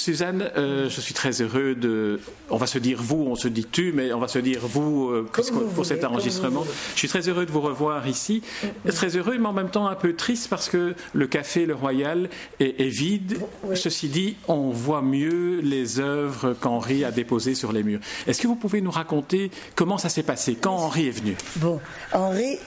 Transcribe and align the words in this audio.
Suzanne, 0.00 0.50
euh, 0.56 0.88
je 0.88 1.00
suis 1.00 1.14
très 1.14 1.42
heureux 1.42 1.74
de. 1.74 2.20
On 2.48 2.56
va 2.56 2.66
se 2.66 2.78
dire 2.78 2.98
vous, 3.00 3.26
on 3.28 3.34
se 3.34 3.48
dit 3.48 3.66
tu, 3.70 3.92
mais 3.92 4.12
on 4.12 4.18
va 4.18 4.28
se 4.28 4.38
dire 4.38 4.60
vous, 4.62 5.10
euh, 5.10 5.28
pour 5.74 5.86
cet 5.86 6.04
enregistrement. 6.04 6.64
Je 6.94 6.98
suis 6.98 7.08
très 7.08 7.28
heureux 7.28 7.46
de 7.46 7.50
vous 7.50 7.60
revoir 7.60 8.08
ici. 8.08 8.42
Très 8.88 9.16
heureux, 9.16 9.36
mais 9.38 9.46
en 9.46 9.52
même 9.52 9.70
temps 9.70 9.86
un 9.86 9.94
peu 9.94 10.14
triste 10.14 10.48
parce 10.48 10.68
que 10.68 10.94
le 11.12 11.26
café 11.26 11.66
Le 11.66 11.74
Royal 11.74 12.28
est, 12.58 12.88
vide. 12.88 13.40
Ceci 13.74 14.08
dit, 14.08 14.36
on 14.48 14.70
voit 14.70 15.02
mieux 15.02 15.60
les 15.60 16.00
œuvres 16.00 16.54
qu'Henri 16.54 17.04
a 17.04 17.10
déposées 17.10 17.54
sur 17.54 17.72
les 17.72 17.82
murs. 17.82 18.00
Est-ce 18.26 18.40
que 18.40 18.46
vous 18.46 18.56
pouvez 18.56 18.80
nous 18.80 18.90
raconter 18.90 19.50
comment 19.74 19.98
ça 19.98 20.08
s'est 20.08 20.22
passé, 20.22 20.56
quand 20.60 20.74
Henri 20.74 21.08
est 21.08 21.10
venu? 21.18 21.36
Bon, 21.56 21.80
Henri 22.12 22.58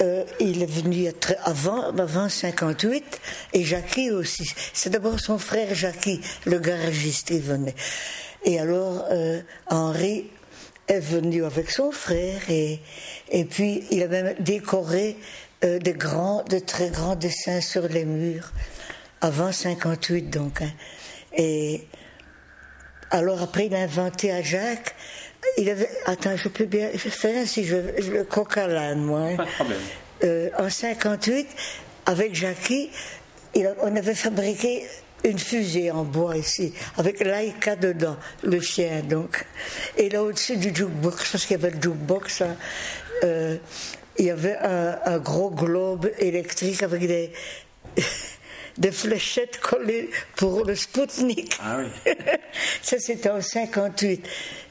euh, 0.00 0.24
il 0.40 0.62
est 0.62 0.70
venu 0.70 1.08
avant, 1.44 1.96
avant 1.96 2.28
58, 2.28 3.20
et 3.52 3.64
Jackie 3.64 4.10
aussi. 4.10 4.48
C'est 4.72 4.90
d'abord 4.90 5.18
son 5.18 5.38
frère 5.38 5.74
Jackie, 5.74 6.20
le 6.46 6.58
garagiste, 6.58 7.28
qui 7.28 7.40
venait. 7.40 7.74
Et 8.44 8.60
alors, 8.60 9.04
euh, 9.10 9.40
Henri 9.66 10.30
est 10.86 11.00
venu 11.00 11.44
avec 11.44 11.70
son 11.70 11.90
frère, 11.90 12.40
et, 12.48 12.80
et 13.30 13.44
puis 13.44 13.84
il 13.90 14.02
a 14.02 14.08
même 14.08 14.34
décoré 14.40 15.16
euh, 15.64 15.78
de 15.78 15.90
grands, 15.90 16.44
de 16.44 16.58
très 16.58 16.90
grands 16.90 17.16
dessins 17.16 17.60
sur 17.60 17.88
les 17.88 18.04
murs, 18.04 18.52
avant 19.20 19.50
58 19.50 20.30
donc. 20.30 20.62
Hein. 20.62 20.70
Et 21.36 21.86
alors 23.10 23.42
après, 23.42 23.66
il 23.66 23.74
a 23.74 23.80
inventé 23.80 24.30
à 24.30 24.42
Jacques 24.42 24.94
il 25.56 25.68
avait, 25.70 25.88
attends, 26.06 26.36
je 26.36 26.48
peux 26.48 26.66
bien, 26.66 26.90
je 26.94 27.08
fais 27.08 27.38
ainsi, 27.38 27.64
je, 27.64 27.76
je 27.98 28.12
le 28.12 28.24
coq 28.24 28.56
à 28.56 28.66
l'âne, 28.66 29.02
moi. 29.02 29.30
Pas 29.36 29.44
de 29.44 29.50
problème. 29.50 29.80
Euh, 30.24 30.50
en 30.58 30.68
58, 30.68 31.48
avec 32.06 32.34
Jackie, 32.34 32.90
on 33.82 33.96
avait 33.96 34.14
fabriqué 34.14 34.84
une 35.24 35.38
fusée 35.38 35.90
en 35.90 36.04
bois 36.04 36.36
ici, 36.36 36.72
avec 36.96 37.20
Laika 37.20 37.76
dedans, 37.76 38.16
le 38.42 38.60
chien 38.60 39.02
donc. 39.02 39.44
Et 39.96 40.08
là 40.08 40.22
au-dessus 40.22 40.56
du 40.56 40.74
jukebox, 40.74 41.32
parce 41.32 41.44
qu'il 41.44 41.56
y 41.56 41.60
avait 41.60 41.74
le 41.74 41.82
jukebox, 41.82 42.42
hein, 42.42 42.56
euh, 43.24 43.56
il 44.16 44.26
y 44.26 44.30
avait 44.30 44.56
un, 44.56 44.98
un, 45.04 45.18
gros 45.18 45.50
globe 45.50 46.10
électrique 46.18 46.82
avec 46.82 47.06
des, 47.06 47.32
des 48.78 48.92
fléchettes 48.92 49.58
collées 49.58 50.10
pour 50.36 50.64
le 50.64 50.74
Spoutnik. 50.74 51.56
Ah 51.62 51.78
oui. 51.78 52.12
Ça 52.82 52.98
c'était 52.98 53.30
en 53.30 53.40
58. 53.40 54.24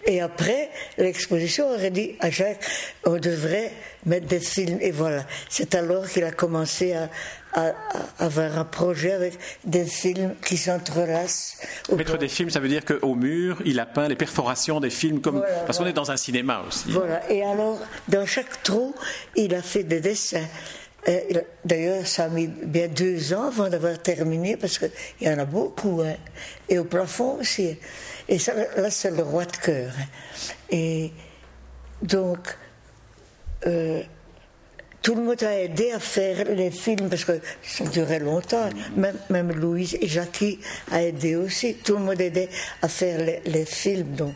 Et 0.08 0.22
après, 0.22 0.70
l'exposition 0.98 1.70
aurait 1.70 1.92
dit 1.92 2.16
à 2.22 2.30
Jacques, 2.30 2.64
on 3.06 3.18
devrait 3.18 3.74
mettre 4.06 4.26
des 4.26 4.40
films. 4.40 4.80
Et 4.82 4.92
voilà. 4.92 5.26
C'est 5.50 5.76
alors 5.76 6.08
qu'il 6.08 6.24
a 6.24 6.32
commencé 6.32 6.94
à, 6.94 7.10
avoir 8.20 8.58
un 8.60 8.66
projet 8.66 9.12
avec 9.12 9.34
des 9.66 9.86
films 9.86 10.36
qui 10.46 10.58
s'entrelacent. 10.58 11.58
Mettre 11.96 12.18
des 12.18 12.28
films, 12.28 12.52
ça 12.52 12.60
veut 12.60 12.68
dire 12.70 12.86
qu'au 12.86 13.16
mur, 13.16 13.62
il 13.66 13.80
a 13.80 13.86
peint 13.88 14.08
les 14.08 14.16
perforations 14.16 14.80
des 14.80 14.92
films, 14.92 15.22
comme 15.22 15.44
parce 15.66 15.80
qu'on 15.80 15.88
est 15.88 15.94
dans 15.94 16.12
un 16.12 16.18
cinéma 16.18 16.64
aussi. 16.68 16.92
Voilà. 16.92 17.30
Et 17.32 17.44
alors, 17.44 17.80
dans 18.08 18.28
chaque 18.28 18.62
trou, 18.62 18.94
il 19.36 19.56
a 19.56 19.62
fait 19.62 19.84
des 19.84 20.00
dessins. 20.00 20.46
D'ailleurs, 21.66 22.06
ça 22.06 22.26
a 22.26 22.30
mis 22.30 22.48
bien 22.48 22.88
deux 22.88 23.34
ans 23.34 23.48
avant 23.48 23.70
d'avoir 23.70 23.98
terminé, 23.98 24.56
parce 24.56 24.78
qu'il 24.78 24.92
y 25.22 25.30
en 25.30 25.40
a 25.40 25.46
beaucoup. 25.46 26.02
Hein. 26.02 26.16
Et 26.70 26.78
au 26.78 26.84
plafond 26.84 27.40
aussi. 27.40 27.78
Et 28.30 28.40
ça, 28.40 28.54
là, 28.54 28.90
c'est 28.90 29.12
le 29.12 29.24
roi 29.24 29.46
de 29.46 29.58
cœur. 29.58 29.92
Et 30.70 31.12
donc, 32.02 32.58
euh, 33.66 34.02
tout 35.02 35.16
le 35.16 35.22
monde 35.22 35.42
a 35.44 35.60
aidé 35.60 35.92
à 35.92 36.00
faire 36.00 36.46
les 36.46 36.72
films 36.72 37.10
parce 37.10 37.24
que 37.24 37.40
ça 37.64 37.86
durait 37.86 38.20
longtemps. 38.20 38.70
Même, 38.96 39.18
même 39.30 39.52
Louise 39.52 39.98
et 40.02 40.08
Jackie 40.08 40.60
a 40.92 41.02
aidé 41.02 41.36
aussi. 41.36 41.76
Tout 41.76 41.94
le 41.94 42.04
monde 42.04 42.20
aidait 42.20 42.50
à 42.82 42.90
faire 42.90 43.20
les, 43.20 43.42
les 43.46 43.66
films. 43.66 44.16
Donc, 44.16 44.34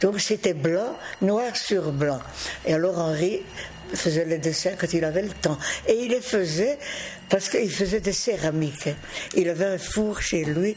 donc 0.00 0.20
c'était 0.20 0.54
blanc, 0.54 0.96
noir 1.22 1.56
sur 1.56 1.92
blanc. 1.92 2.20
Et 2.66 2.74
alors 2.74 2.98
Henri 2.98 3.42
faisait 3.94 4.24
les 4.24 4.38
dessins 4.38 4.72
quand 4.78 4.92
il 4.92 5.04
avait 5.04 5.22
le 5.22 5.30
temps. 5.30 5.58
Et 5.86 5.94
il 5.94 6.10
les 6.10 6.20
faisait 6.20 6.78
parce 7.28 7.48
qu'il 7.48 7.70
faisait 7.70 8.00
des 8.00 8.12
céramiques. 8.12 8.88
Il 9.34 9.48
avait 9.48 9.64
un 9.64 9.78
four 9.78 10.20
chez 10.20 10.44
lui. 10.44 10.76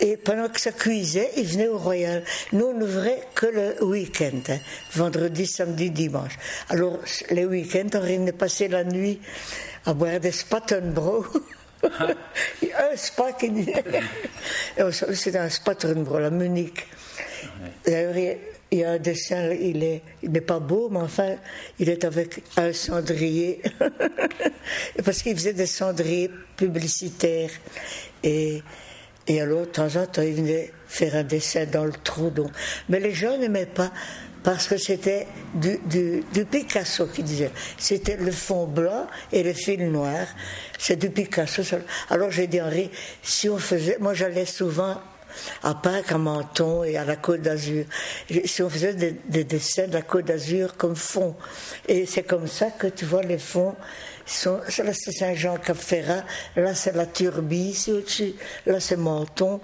Et 0.00 0.16
pendant 0.16 0.48
que 0.48 0.60
ça 0.60 0.72
cuisait, 0.72 1.30
il 1.36 1.46
venait 1.46 1.68
au 1.68 1.78
Royal. 1.78 2.22
Nous, 2.52 2.66
on 2.66 2.74
n'ouvrait 2.74 3.22
que 3.34 3.46
le 3.46 3.84
week-end, 3.84 4.40
hein. 4.48 4.58
vendredi, 4.94 5.46
samedi, 5.46 5.90
dimanche. 5.90 6.38
Alors, 6.68 6.98
les 7.30 7.44
week-ends, 7.44 7.88
on 7.94 8.00
venait 8.00 8.32
passer 8.32 8.68
la 8.68 8.84
nuit 8.84 9.20
à 9.86 9.94
boire 9.94 10.20
des 10.20 10.32
Spattenbro. 10.32 11.24
un 11.82 12.96
spa 12.96 13.32
qui 13.32 13.50
C'était 15.14 15.38
un 15.38 15.48
Spattenbro, 15.48 16.18
la 16.18 16.30
Munich. 16.30 16.86
D'ailleurs, 17.84 18.38
il 18.72 18.78
y 18.78 18.84
a 18.84 18.92
un 18.92 18.98
dessin, 18.98 19.50
il 19.52 19.84
est, 19.84 20.02
il 20.22 20.32
n'est 20.32 20.40
pas 20.40 20.58
beau, 20.58 20.88
mais 20.90 21.00
enfin, 21.00 21.36
il 21.78 21.90
est 21.90 22.04
avec 22.04 22.42
un 22.56 22.72
cendrier, 22.72 23.60
parce 25.04 25.22
qu'il 25.22 25.36
faisait 25.36 25.52
des 25.52 25.66
cendriers 25.66 26.30
publicitaires. 26.56 27.50
Et, 28.24 28.62
et 29.28 29.40
alors, 29.42 29.60
de 29.60 29.66
temps 29.66 29.94
en 29.96 30.06
temps, 30.06 30.22
il 30.22 30.32
venait 30.32 30.72
faire 30.86 31.14
un 31.16 31.22
dessin 31.22 31.66
dans 31.66 31.84
le 31.84 31.92
trou. 31.92 32.30
Donc. 32.30 32.50
Mais 32.88 32.98
les 32.98 33.12
gens 33.12 33.36
n'aimaient 33.36 33.66
pas, 33.66 33.92
parce 34.42 34.66
que 34.66 34.78
c'était 34.78 35.26
du, 35.54 35.78
du, 36.32 36.44
Picasso 36.46 37.06
qui 37.08 37.22
disait. 37.22 37.50
C'était 37.76 38.16
le 38.16 38.32
fond 38.32 38.66
blanc 38.66 39.06
et 39.32 39.42
le 39.42 39.52
fil 39.52 39.86
noir. 39.92 40.26
C'est 40.78 40.96
du 40.96 41.10
Picasso. 41.10 41.62
Alors 42.08 42.30
j'ai 42.30 42.46
dit, 42.46 42.60
Henri, 42.62 42.90
si 43.22 43.50
on 43.50 43.58
faisait. 43.58 43.98
Moi, 44.00 44.14
j'allais 44.14 44.46
souvent 44.46 44.96
à 45.62 45.74
Pâques, 45.74 46.12
à 46.12 46.18
Menton 46.18 46.84
et 46.84 46.96
à 46.96 47.04
la 47.04 47.16
Côte 47.16 47.42
d'Azur. 47.42 47.84
Si 48.44 48.62
on 48.62 48.70
faisait 48.70 48.94
des, 48.94 49.44
dessins 49.44 49.88
de 49.88 49.94
la 49.94 50.02
Côte 50.02 50.26
d'Azur 50.26 50.76
comme 50.76 50.96
fond. 50.96 51.34
Et 51.88 52.06
c'est 52.06 52.22
comme 52.22 52.46
ça 52.46 52.70
que 52.70 52.86
tu 52.86 53.04
vois 53.04 53.22
les 53.22 53.38
fonds. 53.38 53.74
Là 54.44 54.92
c'est 54.92 55.12
Saint-Jean-Cap-Ferrat, 55.12 56.24
là 56.56 56.74
c'est 56.74 56.94
la 56.94 57.06
Turbie, 57.06 57.76
là 58.66 58.78
c'est 58.78 58.96
Menton, 58.96 59.60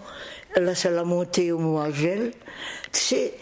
là 0.57 0.75
c'est 0.75 0.91
la 0.91 1.05
montée 1.05 1.53
au 1.53 1.59
Moagel. 1.59 2.33
Tu 2.93 3.01
sais, 3.01 3.35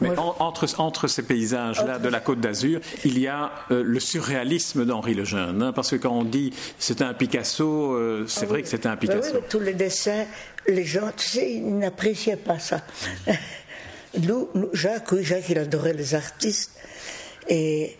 mais 0.00 0.10
entre, 0.18 0.66
entre, 0.78 1.06
ces 1.06 1.22
paysages-là 1.22 1.98
de 1.98 2.08
la 2.08 2.20
Côte 2.20 2.40
d'Azur, 2.40 2.80
il 3.04 3.18
y 3.18 3.28
a 3.28 3.52
euh, 3.70 3.82
le 3.84 4.00
surréalisme 4.00 4.84
d'Henri 4.84 5.14
le 5.14 5.24
Jeune. 5.24 5.62
Hein, 5.62 5.72
parce 5.72 5.90
que 5.90 5.96
quand 5.96 6.12
on 6.12 6.24
dit 6.24 6.52
c'était 6.78 7.04
un 7.04 7.14
Picasso, 7.14 7.92
euh, 7.94 8.24
c'est 8.26 8.46
ah 8.46 8.48
vrai 8.48 8.62
que 8.62 8.68
c'était 8.68 8.88
un 8.88 8.96
Picasso. 8.96 9.34
oui, 9.34 9.40
tous 9.48 9.60
les 9.60 9.74
dessins 9.74 10.24
les 10.66 10.84
gens, 10.84 11.10
tu 11.16 11.26
sais, 11.26 11.52
ils 11.54 11.78
n'appréciaient 11.78 12.36
pas 12.36 12.58
ça. 12.58 12.80
Nous, 14.18 14.48
Jacques, 14.72 15.12
oui, 15.12 15.24
Jacques, 15.24 15.48
il 15.48 15.58
adorait 15.58 15.92
les 15.92 16.14
artistes. 16.14 16.72
Et 17.48 17.96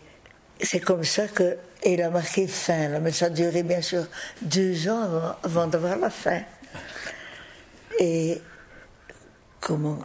c'est 0.60 0.80
comme 0.80 1.04
ça 1.04 1.26
que. 1.28 1.56
il 1.84 2.00
a 2.02 2.10
marqué 2.10 2.46
fin, 2.46 2.88
là, 2.88 3.00
mais 3.00 3.12
ça 3.12 3.26
a 3.26 3.30
duré 3.30 3.62
bien 3.62 3.82
sûr 3.82 4.06
deux 4.40 4.88
ans 4.88 5.36
avant, 5.42 5.66
d'avoir 5.66 5.98
la 5.98 6.10
fin. 6.10 6.40
Et 7.98 8.40
comment 9.60 9.98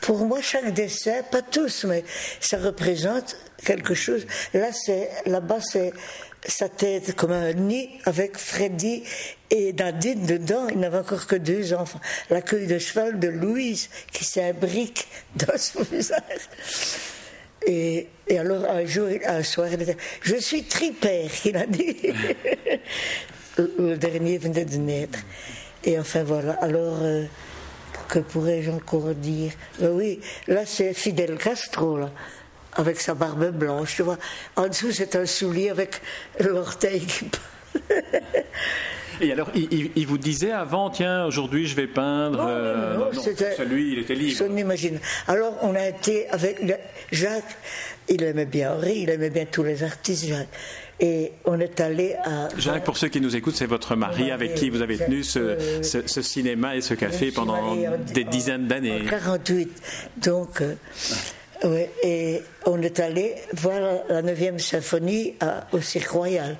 pour 0.00 0.24
moi, 0.24 0.40
chaque 0.40 0.72
dessin, 0.72 1.22
pas 1.30 1.42
tous, 1.42 1.84
mais 1.84 2.04
ça 2.40 2.58
représente 2.58 3.36
quelque 3.64 3.94
chose. 3.94 4.26
Là, 4.54 4.72
c'est 4.72 5.10
là-bas, 5.26 5.60
c'est 5.60 5.92
sa 6.46 6.68
tête 6.68 7.14
comme 7.16 7.32
un 7.32 7.52
nid 7.52 7.90
avec 8.04 8.38
Freddy 8.38 9.02
et 9.50 9.72
Nadine 9.72 10.24
dedans. 10.26 10.68
Il 10.70 10.78
n'avait 10.78 10.98
encore 10.98 11.26
que 11.26 11.36
deux 11.36 11.74
enfants. 11.74 12.00
La 12.30 12.40
queue 12.40 12.66
de 12.66 12.78
cheval 12.78 13.18
de 13.18 13.28
Louise 13.28 13.90
qui 14.12 14.24
s'imbrique 14.24 15.06
dans 15.36 15.58
son 15.58 15.82
visage. 15.82 16.48
Et, 17.66 18.08
et, 18.26 18.38
alors 18.38 18.64
un 18.64 18.86
jour, 18.86 19.08
un 19.26 19.42
soir, 19.42 19.68
il 19.70 19.76
dit 19.76 19.92
Je 20.22 20.36
suis 20.36 20.64
tripère, 20.64 21.30
il 21.44 21.56
a 21.56 21.66
dit. 21.66 21.96
le 23.58 23.96
dernier 23.96 24.38
venait 24.38 24.64
de 24.64 24.76
naître. 24.76 25.18
Et 25.84 25.98
enfin 25.98 26.22
voilà. 26.22 26.52
Alors. 26.54 27.02
Euh, 27.02 27.24
que 28.10 28.18
pourrais-je 28.18 28.70
encore 28.70 29.14
dire? 29.14 29.52
Ben 29.78 29.90
Oui, 29.90 30.20
là 30.46 30.66
c'est 30.66 30.92
Fidel 30.94 31.38
Castro, 31.38 31.98
là, 31.98 32.10
avec 32.74 33.00
sa 33.00 33.14
barbe 33.14 33.50
blanche, 33.50 33.96
tu 33.96 34.02
vois. 34.02 34.18
En 34.56 34.68
dessous, 34.68 34.92
c'est 34.92 35.16
un 35.16 35.26
soulier 35.26 35.70
avec 35.70 36.00
l'orteil 36.38 37.06
qui. 37.06 37.30
Et 39.20 39.32
alors, 39.32 39.50
il, 39.54 40.06
vous 40.06 40.18
disait 40.18 40.52
avant, 40.52 40.90
tiens, 40.90 41.26
aujourd'hui 41.26 41.66
je 41.66 41.74
vais 41.74 41.86
peindre. 41.86 42.38
Non, 42.38 42.48
euh, 42.48 42.96
non, 42.96 43.22
celui, 43.56 43.92
il 43.92 43.98
était 43.98 44.14
libre. 44.14 44.36
Je 44.38 44.44
n'imagine. 44.44 44.98
Alors, 45.28 45.54
on 45.62 45.74
a 45.74 45.88
été 45.88 46.28
avec 46.30 46.58
Jacques, 47.12 47.56
il 48.08 48.22
aimait 48.22 48.46
bien 48.46 48.72
Henri, 48.72 49.00
il 49.02 49.10
aimait 49.10 49.30
bien 49.30 49.44
tous 49.44 49.62
les 49.62 49.82
artistes, 49.82 50.26
Jacques. 50.26 50.48
Et 51.00 51.32
on 51.44 51.58
est 51.60 51.80
allé 51.80 52.14
à. 52.24 52.48
Jacques, 52.58 52.84
pour 52.84 52.96
ceux 52.96 53.08
qui 53.08 53.20
nous 53.20 53.34
écoutent, 53.34 53.56
c'est 53.56 53.66
votre 53.66 53.96
mari 53.96 54.30
avec 54.30 54.54
qui 54.54 54.68
vous 54.68 54.82
avez 54.82 54.98
tenu 54.98 55.22
ce, 55.22 55.56
ce, 55.82 56.22
cinéma 56.22 56.76
et 56.76 56.82
ce 56.82 56.94
café 56.94 57.30
pendant 57.30 57.74
des 58.12 58.24
dizaines 58.24 58.66
d'années. 58.66 59.02
En 59.06 59.10
48. 59.10 59.70
Donc, 60.18 60.60
euh, 60.60 60.74
Oui, 61.64 61.86
et 62.02 62.42
on 62.66 62.80
est 62.82 63.00
allé 63.00 63.34
voir 63.54 63.80
la 64.08 64.22
9e 64.22 64.58
symphonie 64.58 65.34
au 65.72 65.80
Cirque 65.80 66.10
Royal, 66.10 66.56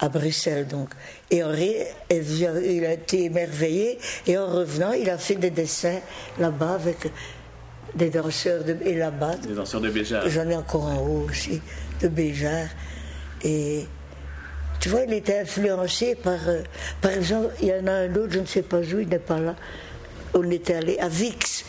à 0.00 0.08
Bruxelles 0.08 0.66
donc. 0.66 0.90
Et 1.30 1.44
Henri, 1.44 1.74
il 2.10 2.84
a 2.84 2.92
été 2.94 3.24
émerveillé, 3.24 3.98
et 4.26 4.38
en 4.38 4.46
revenant, 4.46 4.92
il 4.92 5.08
a 5.10 5.18
fait 5.18 5.36
des 5.36 5.50
dessins 5.50 6.00
là-bas 6.38 6.74
avec 6.74 7.10
des 7.94 8.10
danseurs 8.10 8.64
de, 8.64 8.76
et 8.84 8.94
là-bas. 8.94 9.36
Des 9.36 9.54
danseurs 9.54 9.80
de 9.80 9.90
Béjar. 9.90 10.28
J'en 10.28 10.48
ai 10.48 10.56
encore 10.56 10.86
en 10.86 10.98
haut 10.98 11.26
aussi, 11.28 11.60
de 12.00 12.08
Béjar. 12.08 12.66
Et 13.42 13.86
tu 14.80 14.88
vois, 14.88 15.02
il 15.02 15.12
était 15.12 15.40
influencé 15.40 16.14
par. 16.14 16.38
Euh, 16.48 16.62
par 17.00 17.12
exemple, 17.12 17.54
il 17.60 17.68
y 17.68 17.74
en 17.74 17.86
a 17.86 17.92
un 17.92 18.14
autre, 18.14 18.32
je 18.32 18.38
ne 18.38 18.46
sais 18.46 18.62
pas 18.62 18.78
où, 18.78 18.98
il 19.00 19.08
n'est 19.08 19.18
pas 19.18 19.38
là. 19.38 19.54
On 20.34 20.48
était 20.50 20.74
allé 20.74 20.98
à 20.98 21.08
Vix. 21.08 21.64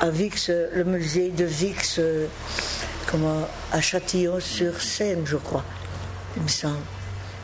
À 0.00 0.10
Vix, 0.10 0.48
euh, 0.48 0.68
le 0.74 0.84
musée 0.84 1.30
de 1.30 1.44
Vix, 1.44 1.96
euh, 1.98 2.26
comment, 3.10 3.48
à 3.72 3.80
Châtillon-sur-Seine, 3.80 5.26
je 5.26 5.36
crois, 5.36 5.64
il 6.36 6.42
me 6.42 6.48
semble. 6.48 6.76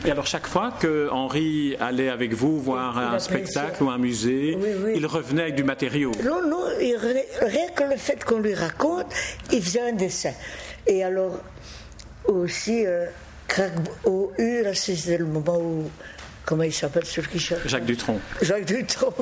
Et 0.05 0.11
alors 0.11 0.25
chaque 0.25 0.47
fois 0.47 0.73
que 0.79 1.09
Henri 1.11 1.75
allait 1.79 2.09
avec 2.09 2.33
vous 2.33 2.59
voir 2.59 2.97
un 2.97 3.19
spectacle 3.19 3.83
ou 3.83 3.89
un 3.89 3.97
musée, 3.97 4.57
il 4.95 5.05
revenait 5.05 5.43
avec 5.43 5.55
du 5.55 5.63
matériau. 5.63 6.11
Non, 6.23 6.41
non, 6.47 6.63
il 6.79 6.95
rien 6.97 7.69
que 7.75 7.83
le 7.83 7.97
fait 7.97 8.23
qu'on 8.23 8.39
lui 8.39 8.55
raconte, 8.55 9.07
il 9.51 9.61
faisait 9.61 9.89
un 9.89 9.93
dessin. 9.93 10.33
Et 10.87 11.03
alors 11.03 11.39
aussi, 12.25 12.85
au 14.05 14.31
U, 14.37 14.63
c'était 14.73 15.17
le 15.17 15.25
moment 15.25 15.57
où. 15.59 15.89
Comment 16.43 16.63
il 16.63 16.73
s'appelle 16.73 17.05
celui 17.05 17.29
qui 17.29 17.39
chante 17.39 17.59
Jacques 17.65 17.85
Dutronc. 17.85 18.19
Jacques 18.41 18.65
Dutronc. 18.65 19.13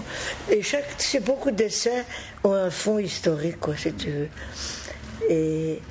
Et 0.50 0.62
chaque, 0.62 0.86
c'est 0.98 1.20
beaucoup 1.20 1.52
de 1.52 1.58
dessins 1.58 2.04
ont 2.46 2.54
un 2.54 2.70
fond 2.70 2.98
historique, 2.98 3.60
quoi, 3.60 3.76
si 3.76 3.92
tu 3.94 4.10
veux. 4.10 4.30
Et. 5.30 5.82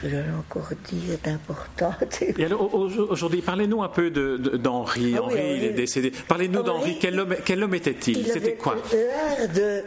Qu'est-ce 0.00 0.12
que 0.12 0.16
j'allais 0.16 0.36
encore 0.36 0.68
dire 0.90 1.18
d'important 1.24 1.94
Et 2.38 2.44
alors, 2.44 2.74
aujourd'hui, 2.74 3.40
parlez-nous 3.40 3.82
un 3.82 3.88
peu 3.88 4.10
d'Henri. 4.10 5.12
De, 5.12 5.18
ah 5.18 5.22
Henri, 5.22 5.40
il 5.56 5.64
est 5.64 5.72
décédé. 5.72 6.12
Parlez-nous 6.28 6.62
d'Henri. 6.62 6.98
Quel 7.00 7.18
homme, 7.18 7.36
quel 7.44 7.62
homme 7.62 7.74
était-il? 7.74 8.26
C'était 8.26 8.54
quoi? 8.54 8.76
L'art 8.92 9.48
de, 9.48 9.82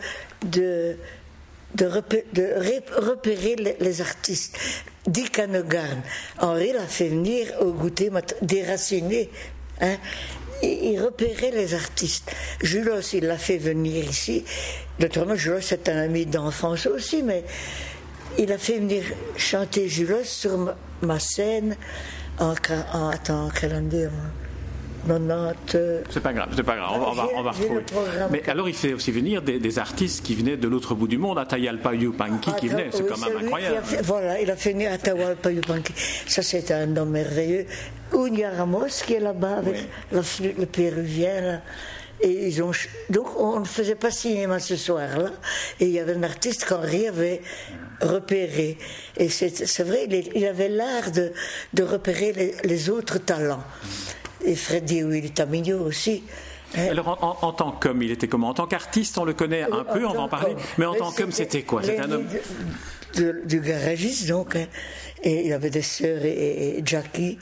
de, 0.46 0.96
de, 1.76 1.86
repérer 1.86 3.56
les 3.80 4.02
artistes. 4.02 4.58
Dick 5.06 5.38
Hanogarn. 5.40 6.02
Henri 6.40 6.74
l'a 6.74 6.88
fait 6.88 7.10
venir 7.10 7.48
au 7.62 7.72
goûter 7.72 8.10
déraciné. 8.42 9.30
Hein. 9.82 9.98
Il, 10.62 11.02
repérait 11.02 11.52
les 11.52 11.74
artistes. 11.74 12.32
Julos, 12.62 13.14
il 13.14 13.26
l'a 13.26 13.38
fait 13.38 13.58
venir 13.58 14.04
ici. 14.04 14.44
Naturellement, 15.00 15.36
Julos 15.36 15.62
c'est 15.62 15.88
un 15.88 15.98
ami 15.98 16.26
d'enfance 16.26 16.86
aussi, 16.86 17.24
mais 17.24 17.46
il 18.40 18.52
a 18.52 18.58
fait 18.58 18.80
venir 18.80 19.04
chanter 19.38 19.88
Julos 19.88 20.24
sur 20.24 20.74
ma, 21.02 21.20
scène 21.20 21.76
en, 22.40 22.54
en 22.94 23.10
attends, 23.10 23.50
quelle 23.50 23.74
année 23.74 24.08
c'est 26.10 26.20
pas 26.22 26.34
grave, 26.34 26.50
c'est 26.56 26.64
pas 26.64 26.76
grave, 26.76 27.02
on, 27.08 27.14
va, 27.14 27.28
on 27.36 27.42
va 27.42 27.52
retrouver. 27.52 27.84
Mais 28.32 28.48
alors 28.50 28.68
il 28.68 28.76
fait 28.76 28.94
aussi 28.94 29.12
venir 29.12 29.42
des, 29.42 29.80
artistes 29.80 30.26
qui 30.26 30.36
venaient 30.36 30.58
de 30.58 30.68
l'autre 30.68 30.94
bout 30.94 31.08
du 31.08 31.18
monde, 31.18 31.40
Atayalpa 31.40 31.94
Yupanqui 31.94 32.52
qui 32.60 32.68
venait, 32.68 32.90
c'est 32.92 33.08
quand 33.08 33.18
même 33.18 33.38
incroyable. 33.38 33.78
voilà, 34.04 34.42
il 34.42 34.52
a 34.52 34.56
fait 34.56 34.74
venir 34.74 34.92
Atayalpa 34.92 35.52
Yupanqui. 35.52 35.94
Ça 36.28 36.42
c'est 36.42 36.72
un 36.72 36.96
homme 36.98 37.12
merveilleux. 37.12 37.66
Unia 38.14 38.52
Ramos 38.52 38.88
qui 39.06 39.14
est 39.14 39.20
là-bas 39.20 39.58
avec 39.58 39.88
le 40.12 40.66
péruvien. 40.66 41.62
Et 42.22 42.48
ils 42.48 42.62
ont, 42.62 42.72
donc 43.10 43.28
on 43.38 43.60
ne 43.62 43.66
faisait 43.66 43.96
pas 43.96 44.12
cinéma 44.12 44.60
ce 44.60 44.76
soir-là. 44.76 45.32
Et 45.80 45.86
il 45.86 45.92
y 45.92 46.00
avait 46.00 46.16
un 46.16 46.24
artiste 46.24 46.66
qu'Henri 46.66 47.08
avait 47.08 47.42
repéré. 48.02 48.78
Et 49.18 49.30
c'est 49.30 49.84
vrai, 49.84 50.08
il, 50.36 50.46
avait 50.46 50.70
l'art 50.70 51.12
de, 51.12 51.32
de 51.74 51.84
repérer 51.84 52.34
les, 52.34 52.56
les 52.64 52.90
autres 52.90 53.20
talents 53.20 53.64
et 54.44 54.56
Freddy 54.56 55.32
Tamino 55.32 55.80
aussi. 55.80 56.24
Hein? 56.78 56.88
Alors, 56.92 57.18
en, 57.42 57.52
tant 57.52 57.72
qu'homme, 57.72 58.04
il 58.04 58.12
était 58.12 58.28
comment? 58.28 58.50
En 58.50 58.54
tant 58.54 58.68
qu'artiste, 58.68 59.18
on 59.18 59.26
le 59.26 59.34
connaît 59.34 59.64
un 59.64 59.84
peu, 59.84 60.06
on 60.06 60.14
va 60.14 60.22
en 60.22 60.30
parler. 60.30 60.56
Mais 60.78 60.86
en 60.86 60.94
tant 60.94 61.12
qu'homme, 61.12 61.32
c'était 61.32 61.64
quoi? 61.64 61.82
C'était 61.84 62.00
un 62.00 62.12
homme. 62.12 62.28
du 63.46 63.60
garagiste, 63.60 64.28
donc. 64.28 64.56
Hein. 64.56 64.68
Et 65.24 65.48
il 65.48 65.54
avait 65.54 65.70
des 65.70 65.82
sœurs 65.82 66.24
et, 66.24 66.82
Jackie. 66.86 67.40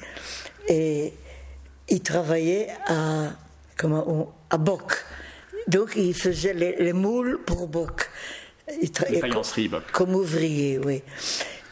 Et 0.67 1.13
il 1.89 2.01
travaillait 2.01 2.69
à, 2.87 3.31
comment, 3.77 4.33
à 4.49 4.57
Boc. 4.57 4.93
Donc, 5.67 5.93
il 5.95 6.13
faisait 6.13 6.53
les, 6.53 6.93
moules 6.93 7.39
pour 7.45 7.67
Boc. 7.67 8.09
Il 8.81 8.89
faïenceries, 8.95 9.67
Boc. 9.67 9.83
Comme 9.91 10.15
ouvrier, 10.15 10.79
oui. 10.79 11.01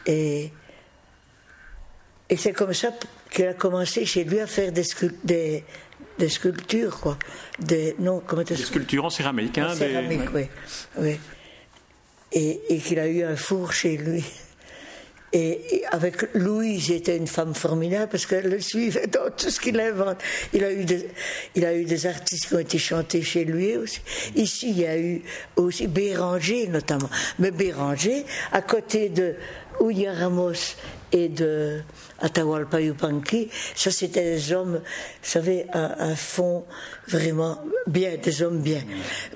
Et, 0.06 0.50
et 2.28 2.36
c'est 2.36 2.52
comme 2.52 2.74
ça 2.74 2.90
qu'il 3.30 3.46
a 3.46 3.54
commencé 3.54 4.04
chez 4.04 4.24
lui 4.24 4.40
à 4.40 4.46
faire 4.46 4.72
des, 4.72 4.84
des, 5.24 5.64
des 6.18 6.28
sculptures, 6.28 7.00
quoi. 7.00 7.18
Des, 7.58 7.96
non, 7.98 8.22
comment 8.24 8.42
des 8.42 8.56
sculptures 8.56 9.04
en 9.04 9.10
céramique, 9.10 9.58
hein, 9.58 9.68
en 9.70 9.74
céramique, 9.74 10.32
oui. 10.34 10.46
oui. 10.98 11.18
Et, 12.32 12.60
et 12.68 12.78
qu'il 12.78 12.98
a 12.98 13.06
eu 13.06 13.22
un 13.22 13.36
four 13.36 13.72
chez 13.72 13.96
lui. 13.96 14.24
Et, 15.38 15.82
avec 15.90 16.32
Louise, 16.32 16.90
était 16.90 17.14
une 17.14 17.26
femme 17.26 17.54
formidable 17.54 18.08
parce 18.10 18.24
qu'elle 18.24 18.48
le 18.48 18.58
suivait 18.58 19.06
dans 19.06 19.30
tout 19.36 19.50
ce 19.50 19.60
qu'il 19.60 19.78
invente. 19.78 20.16
Il 20.54 20.64
a, 20.64 20.72
eu 20.72 20.86
des, 20.86 21.10
il 21.54 21.66
a 21.66 21.74
eu 21.74 21.84
des 21.84 22.06
artistes 22.06 22.48
qui 22.48 22.54
ont 22.54 22.58
été 22.58 22.78
chantés 22.78 23.20
chez 23.20 23.44
lui 23.44 23.76
aussi. 23.76 24.00
Ici, 24.34 24.70
il 24.70 24.78
y 24.78 24.86
a 24.86 24.98
eu 24.98 25.20
aussi 25.56 25.88
Béranger 25.88 26.68
notamment. 26.68 27.10
Mais 27.38 27.50
Béranger, 27.50 28.24
à 28.50 28.62
côté 28.62 29.10
de 29.10 29.34
Ouya 29.78 30.14
Ramos 30.14 30.54
et 31.12 31.28
de 31.28 31.82
Atahualpa 32.20 32.80
Yupanqui, 32.80 33.50
ça 33.74 33.90
c'était 33.90 34.24
des 34.24 34.52
hommes, 34.54 34.76
vous 34.76 35.30
savez, 35.30 35.66
un, 35.74 36.16
fond 36.16 36.64
vraiment 37.08 37.62
bien, 37.86 38.16
des 38.16 38.42
hommes 38.42 38.62
bien. 38.62 38.82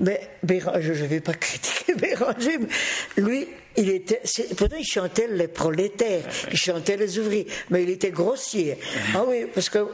Mais 0.01 0.31
Béranger, 0.43 0.95
je 0.95 1.03
ne 1.03 1.09
vais 1.09 1.21
pas 1.21 1.35
critiquer 1.35 1.95
Béranger, 1.95 2.57
mais 2.59 3.23
lui, 3.23 3.49
il 3.77 3.91
était, 3.91 4.21
pourtant 4.57 4.77
il 4.79 4.85
chantait 4.85 5.29
les 5.29 5.49
prolétaires, 5.49 6.25
il 6.51 6.57
chantait 6.57 6.97
les 6.97 7.19
ouvriers, 7.19 7.47
mais 7.71 7.83
il 7.83 7.91
était 7.91 8.11
grossier. 8.11 8.79
Ah 9.15 9.25
oui, 9.27 9.47
parce 9.53 9.69
que 9.69 9.87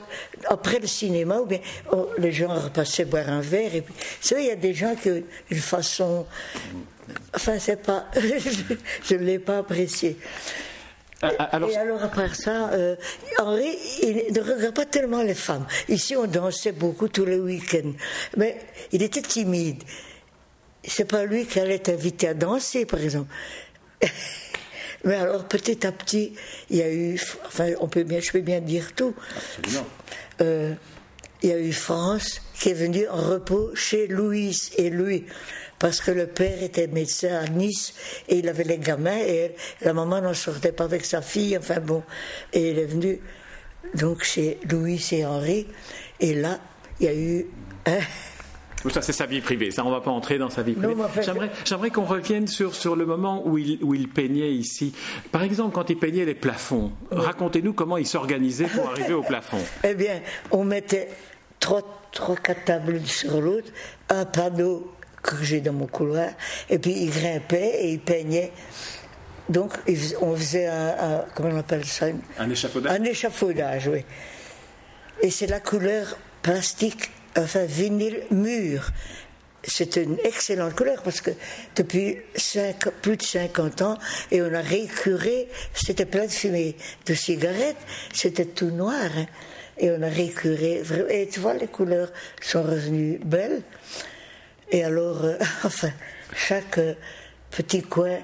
après 0.46 0.78
le 0.78 0.87
cinéma, 0.87 1.40
ou 1.40 1.46
bien 1.46 1.61
oh, 1.93 2.08
les 2.19 2.32
gens 2.32 2.55
repassaient 2.55 3.05
boire 3.05 3.28
un 3.28 3.40
verre, 3.40 3.75
et 3.75 3.82
puis, 3.82 3.94
vous 3.94 4.26
savez, 4.26 4.43
il 4.43 4.49
y 4.49 4.50
a 4.50 4.56
des 4.56 4.75
gens 4.75 4.94
qui 4.94 5.11
ont 5.11 5.23
une 5.50 5.58
façon, 5.58 6.26
enfin 7.34 7.58
c'est 7.58 7.82
pas, 7.82 8.06
je 9.05 9.15
ne 9.15 9.20
l'ai 9.20 9.39
pas 9.39 9.58
apprécié. 9.58 10.17
Euh, 11.24 11.31
alors... 11.39 11.70
Et 11.70 11.77
alors 11.77 12.03
après 12.03 12.29
ça, 12.34 12.70
euh, 12.72 12.96
Henri, 13.39 13.77
il 14.03 14.32
ne 14.32 14.41
regarde 14.41 14.74
pas 14.74 14.84
tellement 14.84 15.22
les 15.22 15.34
femmes. 15.34 15.67
Ici, 15.89 16.15
on 16.17 16.27
dansait 16.27 16.72
beaucoup 16.72 17.08
tous 17.08 17.24
les 17.24 17.39
week-ends. 17.39 17.93
Mais 18.36 18.58
il 18.93 19.03
était 19.03 19.22
timide. 19.22 19.82
C'est 20.84 21.06
pas 21.06 21.24
lui 21.24 21.46
qui 21.46 21.58
allait 21.58 21.79
t'inviter 21.79 22.29
à 22.29 22.34
danser, 22.34 22.84
par 22.84 23.01
exemple. 23.01 23.32
Mais 25.05 25.15
alors, 25.15 25.44
petit 25.46 25.86
à 25.86 25.93
petit, 25.93 26.34
il 26.70 26.76
y 26.76 26.82
a 26.82 26.93
eu, 26.93 27.20
enfin, 27.46 27.70
on 27.81 27.88
peut 27.88 28.03
bien, 28.03 28.20
je 28.20 28.32
peux 28.32 28.41
bien 28.41 28.60
dire 28.60 28.93
tout. 28.94 29.15
Absolument. 29.36 29.86
Euh, 30.41 30.74
il 31.43 31.50
y 31.50 31.53
a 31.53 31.58
eu 31.58 31.72
France 31.72 32.43
qui 32.58 32.70
est 32.70 32.74
venue 32.74 33.06
en 33.08 33.17
repos 33.17 33.74
chez 33.74 34.06
Louise 34.06 34.70
et 34.79 34.91
lui 34.91 35.26
parce 35.79 36.00
que 36.00 36.10
le 36.10 36.26
père 36.26 36.62
était 36.62 36.86
médecin 36.86 37.36
à 37.36 37.46
Nice 37.48 37.94
et 38.29 38.38
il 38.38 38.48
avait 38.48 38.65
les 38.65 38.79
gamins 38.79 39.19
et 39.19 39.55
la 39.82 39.93
maman 39.93 40.20
n'en 40.20 40.34
sortait 40.34 40.72
pas 40.72 40.84
avec 40.84 41.05
sa 41.05 41.20
fille, 41.20 41.56
enfin 41.56 41.81
bon. 41.81 42.03
Et 42.53 42.70
il 42.70 42.79
est 42.79 42.86
venu 42.86 43.20
donc 43.94 44.24
chez 44.24 44.58
Louis 44.70 45.06
et 45.12 45.26
Henri 45.26 45.67
et 46.20 46.34
là, 46.34 46.58
il 47.00 47.06
y 47.06 47.08
a 47.08 47.15
eu... 47.15 47.46
ça, 48.91 49.03
c'est 49.03 49.13
sa 49.13 49.27
vie 49.27 49.41
privée. 49.41 49.71
Ça, 49.71 49.85
on 49.85 49.91
ne 49.91 49.95
va 49.95 50.01
pas 50.01 50.11
entrer 50.11 50.39
dans 50.39 50.51
sa 50.51 50.63
vie 50.63 50.75
privée. 50.75 50.95
J'aimerais 51.65 51.91
qu'on 51.91 52.05
revienne 52.05 52.47
sur, 52.47 52.75
sur 52.75 52.97
le 52.97 53.06
moment 53.06 53.43
où 53.47 53.59
il, 53.59 53.79
où 53.83 53.95
il 53.95 54.09
peignait 54.09 54.53
ici. 54.53 54.95
Par 55.33 55.43
exemple, 55.43 55.75
quand 55.75 55.91
il 55.91 55.99
peignait 55.99 56.25
les 56.25 56.35
plafonds, 56.35 56.93
racontez-nous 57.11 57.73
comment 57.73 57.97
il 57.97 58.06
s'organisait 58.06 58.67
pour 58.67 58.89
arriver 58.89 59.15
au 59.15 59.23
plafond. 59.23 59.59
Eh 59.85 59.95
bien, 59.95 60.21
on 60.51 60.65
mettait 60.65 61.09
trois, 61.61 61.83
trois, 62.13 62.37
quatre 62.37 62.65
tables 62.65 63.01
sur 63.06 63.41
l'autre, 63.41 63.69
un 64.09 64.25
panneau 64.25 64.93
que 65.23 65.43
j'ai 65.43 65.61
dans 65.61 65.73
mon 65.73 65.87
couloir. 65.87 66.31
Et 66.71 66.79
puis 66.79 66.93
il 66.93 67.11
grimpait 67.11 67.79
et 67.81 67.93
il 67.93 68.01
peignait. 68.01 68.53
Donc 69.49 69.73
on 70.21 70.35
faisait 70.35 70.67
un, 70.67 71.25
comment 71.35 71.51
on 71.51 71.59
appelle 71.59 71.85
ça? 71.85 72.06
Un 72.39 72.51
échafaudage. 72.51 73.01
Un 73.01 73.05
échafaudage, 73.05 73.89
oui. 73.89 74.05
Et 75.23 75.31
c'est 75.31 75.47
la 75.47 75.61
couleur 75.61 76.17
plastique, 76.43 77.11
enfin 77.36 77.64
vinyle 77.64 78.22
mûr. 78.31 78.90
C'est 79.69 79.96
une 79.96 80.19
excellente 80.22 80.74
couleur 80.74 81.02
parce 81.02 81.20
que 81.20 81.32
depuis 81.74 82.19
plus 83.02 83.16
de 83.16 83.22
50 83.22 83.82
ans, 83.82 83.98
et 84.31 84.40
on 84.40 84.55
a 84.55 84.60
récuré, 84.60 85.48
c'était 85.74 86.06
plein 86.06 86.26
de 86.26 86.31
fumée 86.31 86.76
de 87.05 87.14
cigarettes, 87.14 87.76
c'était 88.12 88.44
tout 88.44 88.70
noir. 88.70 89.10
Hein. 89.16 89.26
et 89.78 89.90
on 89.90 90.02
a 90.02 90.08
récuré. 90.08 90.82
Et 91.10 91.28
tu 91.28 91.40
vois, 91.40 91.55
les 91.55 91.66
couleurs 91.66 92.12
sont 92.40 92.62
revenues 92.62 93.19
belles. 93.24 93.62
Et 94.70 94.84
alors, 94.84 95.24
euh, 95.24 95.36
enfin, 95.64 95.90
chaque 96.34 96.78
euh, 96.78 96.94
petit 97.50 97.82
coin 97.82 98.19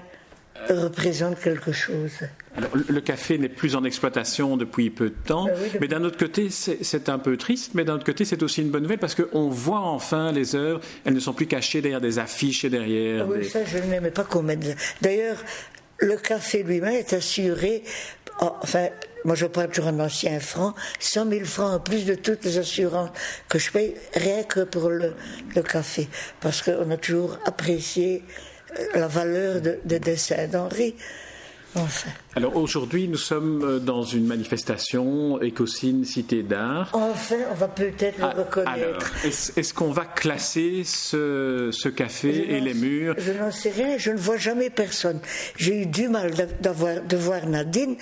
représente 0.68 1.40
quelque 1.40 1.72
chose. 1.72 2.18
Le 2.56 3.00
café 3.00 3.38
n'est 3.38 3.48
plus 3.48 3.76
en 3.76 3.84
exploitation 3.84 4.56
depuis 4.56 4.90
peu 4.90 5.08
de 5.08 5.14
temps, 5.26 5.46
ben 5.46 5.78
mais 5.80 5.88
d'un 5.88 6.04
autre 6.04 6.18
côté, 6.18 6.48
c'est 6.50 7.08
un 7.08 7.18
peu 7.18 7.36
triste, 7.36 7.72
mais 7.74 7.84
d'un 7.84 7.94
autre 7.94 8.04
côté, 8.04 8.24
c'est 8.24 8.42
aussi 8.42 8.62
une 8.62 8.70
bonne 8.70 8.82
nouvelle 8.82 8.98
parce 8.98 9.14
qu'on 9.14 9.48
voit 9.48 9.80
enfin 9.80 10.32
les 10.32 10.54
œuvres, 10.54 10.80
elles 11.04 11.14
ne 11.14 11.20
sont 11.20 11.32
plus 11.32 11.46
cachées 11.46 11.80
derrière 11.80 12.00
des 12.00 12.18
affiches 12.18 12.64
et 12.64 12.70
derrière. 12.70 13.26
Oui, 13.28 13.44
ça, 13.48 13.64
je 13.64 13.78
n'aimais 13.78 14.10
pas 14.10 14.24
qu'on 14.24 14.42
mette. 14.42 14.76
D'ailleurs, 15.00 15.38
le 15.98 16.16
café 16.16 16.62
lui-même 16.62 16.94
est 16.94 17.12
assuré, 17.14 17.84
enfin, 18.38 18.88
moi 19.24 19.34
je 19.34 19.46
parle 19.46 19.68
toujours 19.68 19.88
en 19.88 20.00
ancien 20.00 20.38
franc, 20.40 20.74
100 20.98 21.30
000 21.30 21.44
francs 21.44 21.74
en 21.74 21.80
plus 21.80 22.04
de 22.04 22.14
toutes 22.14 22.44
les 22.44 22.58
assurances 22.58 23.10
que 23.48 23.58
je 23.58 23.70
paye 23.70 23.94
rien 24.14 24.42
que 24.42 24.60
pour 24.60 24.90
le, 24.90 25.14
le 25.54 25.62
café, 25.62 26.08
parce 26.40 26.60
qu'on 26.60 26.90
a 26.90 26.96
toujours 26.96 27.38
apprécié 27.46 28.24
la 28.94 29.06
valeur 29.06 29.60
de, 29.60 29.78
des 29.84 30.00
dessins 30.00 30.48
d'Henri. 30.48 30.94
Enfin. 31.74 32.10
Alors 32.36 32.56
aujourd'hui, 32.56 33.08
nous 33.08 33.16
sommes 33.16 33.62
euh, 33.64 33.78
dans 33.78 34.02
une 34.02 34.26
manifestation 34.26 35.40
Écosine 35.40 36.04
Cité 36.04 36.42
d'Art. 36.42 36.90
Enfin, 36.92 37.36
on 37.50 37.54
va 37.54 37.68
peut-être 37.68 38.18
le 38.18 38.24
ah, 38.24 38.34
reconnaître. 38.36 39.12
est-ce, 39.24 39.72
qu'on 39.72 39.90
va 39.90 40.04
classer 40.04 40.82
ce, 40.84 41.70
ce 41.72 41.88
café 41.88 42.56
et 42.56 42.60
les 42.60 42.74
murs 42.74 43.14
Je 43.18 43.32
n'en 43.32 43.50
sais 43.50 43.70
rien, 43.70 43.96
je 43.96 44.10
ne 44.10 44.18
vois 44.18 44.36
jamais 44.36 44.68
personne. 44.68 45.20
J'ai 45.56 45.82
eu 45.82 45.86
du 45.86 46.08
mal 46.08 46.32
de 46.34 47.16
voir 47.16 47.46
Nadine. 47.46 47.96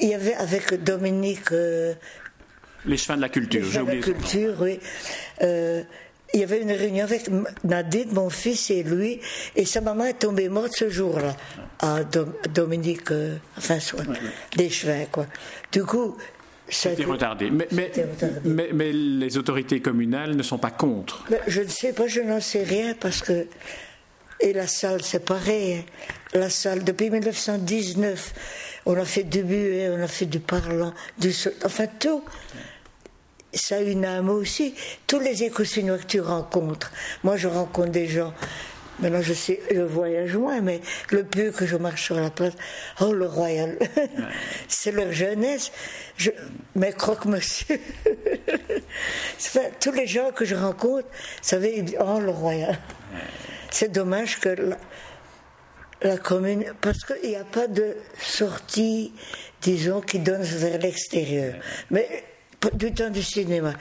Il 0.00 0.08
y 0.08 0.14
avait 0.14 0.34
avec 0.34 0.82
Dominique. 0.82 1.52
Euh, 1.52 1.94
les 2.86 2.96
chemins 2.96 3.16
de 3.16 3.22
la 3.22 3.28
culture, 3.28 3.64
j'ai 3.64 3.80
oublié. 3.80 4.00
La 4.00 4.06
culture, 4.06 4.54
oui. 4.60 4.78
Euh, 5.42 5.82
il 6.34 6.40
y 6.40 6.42
avait 6.42 6.60
une 6.60 6.72
réunion 6.72 7.04
avec 7.04 7.28
Nadine, 7.62 8.12
mon 8.12 8.28
fils 8.28 8.70
et 8.70 8.82
lui, 8.82 9.20
et 9.54 9.64
sa 9.64 9.80
maman 9.80 10.04
est 10.04 10.18
tombée 10.18 10.48
morte 10.48 10.72
ce 10.74 10.90
jour-là, 10.90 11.36
à 11.78 12.00
Dominique, 12.52 13.12
euh, 13.12 13.36
enfin, 13.56 13.78
soit, 13.78 14.02
des 14.56 14.68
chevins, 14.68 15.06
quoi. 15.10 15.26
Du 15.70 15.84
coup, 15.84 16.16
c'était 16.68 17.04
retardé. 17.04 17.50
Mais, 17.50 17.68
mais, 18.44 18.70
mais, 18.72 18.92
les 18.92 19.38
autorités 19.38 19.80
communales 19.80 20.34
ne 20.34 20.42
sont 20.42 20.58
pas 20.58 20.70
contre. 20.70 21.24
je 21.46 21.60
ne 21.60 21.68
sais 21.68 21.92
pas, 21.92 22.08
je 22.08 22.20
n'en 22.20 22.40
sais 22.40 22.64
rien 22.64 22.94
parce 22.98 23.22
que. 23.22 23.46
Et 24.40 24.52
la 24.52 24.66
salle, 24.66 25.02
c'est 25.02 25.24
pareil. 25.24 25.74
Hein. 25.74 25.84
La 26.34 26.50
salle, 26.50 26.82
depuis 26.82 27.08
1919, 27.08 28.34
on 28.86 28.96
a 28.96 29.04
fait 29.04 29.22
du 29.22 29.44
buet, 29.44 29.88
on 29.90 30.02
a 30.02 30.08
fait 30.08 30.26
du 30.26 30.40
parlant, 30.40 30.92
du. 31.18 31.32
Enfin, 31.64 31.86
tout 31.86 32.24
ça 33.54 33.76
a 33.76 33.80
une 33.80 34.04
âme 34.04 34.30
aussi. 34.30 34.74
Tous 35.06 35.20
les 35.20 35.42
écossinois 35.44 35.98
que 35.98 36.06
tu 36.06 36.20
rencontres, 36.20 36.92
moi 37.22 37.36
je 37.36 37.48
rencontre 37.48 37.90
des 37.90 38.06
gens, 38.06 38.32
maintenant 38.98 39.22
je 39.22 39.32
sais, 39.32 39.60
je 39.70 39.80
voyage 39.80 40.36
moins, 40.36 40.60
mais 40.60 40.80
le 41.10 41.24
peu 41.24 41.50
que 41.50 41.66
je 41.66 41.76
marche 41.76 42.04
sur 42.04 42.16
la 42.16 42.30
place, 42.30 42.54
oh 43.00 43.12
le 43.12 43.26
royal, 43.26 43.78
c'est 44.68 44.92
leur 44.92 45.12
jeunesse. 45.12 45.72
Je, 46.16 46.30
mais 46.74 46.92
croque-monsieur. 46.92 47.80
tous 49.80 49.92
les 49.92 50.06
gens 50.06 50.30
que 50.32 50.44
je 50.44 50.54
rencontre, 50.54 51.08
savez, 51.42 51.84
oh 52.00 52.20
le 52.20 52.30
royal. 52.30 52.78
C'est 53.70 53.90
dommage 53.90 54.38
que 54.38 54.50
la, 54.50 54.76
la 56.02 56.18
commune, 56.18 56.64
parce 56.80 57.04
qu'il 57.04 57.30
n'y 57.30 57.36
a 57.36 57.44
pas 57.44 57.66
de 57.66 57.96
sortie, 58.20 59.12
disons, 59.62 60.00
qui 60.00 60.18
donne 60.18 60.42
vers 60.42 60.78
l'extérieur. 60.78 61.54
Mais 61.90 62.24
du 62.72 62.92
temps 62.92 63.10
du 63.10 63.22
cinéma. 63.22 63.74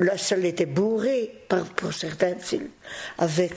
La 0.00 0.18
salle 0.18 0.44
était 0.44 0.66
bourrée 0.66 1.30
par, 1.48 1.64
pour 1.64 1.92
certains 1.92 2.34
films. 2.36 2.68
Avec, 3.18 3.52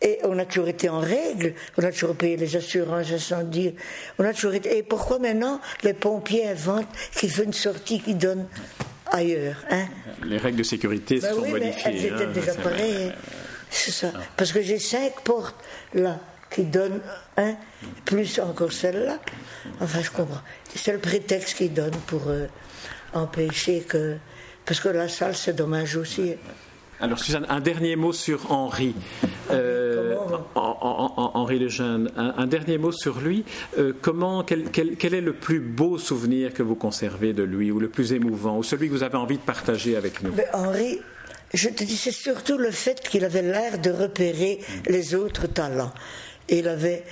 et 0.00 0.18
on 0.24 0.38
a 0.38 0.44
toujours 0.44 0.68
été 0.68 0.88
en 0.88 1.00
règle, 1.00 1.54
on 1.76 1.82
a 1.82 1.92
toujours 1.92 2.16
payé 2.16 2.36
les 2.36 2.56
assurances 2.56 3.10
incendies, 3.12 3.74
on 4.18 4.24
a 4.24 4.32
toujours 4.32 4.54
été. 4.54 4.78
Et 4.78 4.82
pourquoi 4.82 5.18
maintenant 5.18 5.60
les 5.82 5.94
pompiers 5.94 6.48
inventent 6.48 6.88
qu'il 7.16 7.30
fait 7.30 7.44
une 7.44 7.52
sortie 7.52 8.00
qui 8.00 8.14
donne 8.14 8.46
ailleurs 9.10 9.56
hein? 9.70 9.86
Les 10.24 10.38
règles 10.38 10.58
de 10.58 10.62
sécurité 10.62 11.20
ben 11.20 11.34
sont 11.34 11.46
modifiées. 11.46 11.82
elles 11.86 12.04
étaient 12.06 12.24
hein, 12.24 12.32
déjà 12.32 12.54
pareilles. 12.54 13.12
C'est 13.70 13.90
ça. 13.90 14.12
Parce 14.36 14.52
que 14.52 14.62
j'ai 14.62 14.78
cinq 14.78 15.20
portes 15.22 15.56
là 15.94 16.20
qui 16.50 16.62
donnent 16.62 17.00
un, 17.36 17.56
plus 18.04 18.38
encore 18.38 18.72
celle-là. 18.72 19.18
Enfin, 19.80 20.00
je 20.02 20.10
comprends. 20.10 20.40
C'est 20.74 20.92
le 20.92 20.98
prétexte 20.98 21.56
qu'ils 21.56 21.72
donnent 21.72 21.98
pour. 22.06 22.28
Euh, 22.28 22.46
empêcher 23.14 23.80
que. 23.80 24.16
Parce 24.66 24.80
que 24.80 24.88
la 24.88 25.08
salle, 25.08 25.36
c'est 25.36 25.54
dommage 25.54 25.96
aussi. 25.96 26.34
Alors, 27.00 27.18
Suzanne, 27.18 27.44
un 27.48 27.60
dernier 27.60 27.96
mot 27.96 28.12
sur 28.12 28.50
Henri. 28.50 28.94
Euh, 29.50 30.16
Henri 30.54 31.58
le 31.58 31.68
Jeune. 31.68 32.10
Un, 32.16 32.46
dernier 32.46 32.78
mot 32.78 32.92
sur 32.92 33.20
lui. 33.20 33.44
Euh, 33.78 33.92
comment, 34.00 34.42
quel, 34.42 34.70
quel, 34.70 35.14
est 35.14 35.20
le 35.20 35.34
plus 35.34 35.60
beau 35.60 35.98
souvenir 35.98 36.54
que 36.54 36.62
vous 36.62 36.76
conservez 36.76 37.32
de 37.32 37.42
lui, 37.42 37.70
ou 37.70 37.80
le 37.80 37.88
plus 37.88 38.12
émouvant, 38.12 38.56
ou 38.56 38.62
celui 38.62 38.88
que 38.88 38.94
vous 38.94 39.02
avez 39.02 39.16
envie 39.16 39.36
de 39.36 39.42
partager 39.42 39.96
avec 39.96 40.22
nous? 40.22 40.32
Henri, 40.52 41.00
je 41.52 41.68
te 41.68 41.84
dis, 41.84 41.96
c'est 41.96 42.12
surtout 42.12 42.56
le 42.56 42.70
fait 42.70 43.00
qu'il 43.00 43.24
avait 43.24 43.42
l'air 43.42 43.78
de 43.78 43.90
repérer 43.90 44.60
les 44.86 45.14
autres 45.14 45.46
talents. 45.46 45.92
Et 46.48 46.60
il 46.60 46.68
avait, 46.68 47.04